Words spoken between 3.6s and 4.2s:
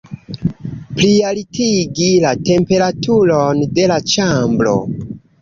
de la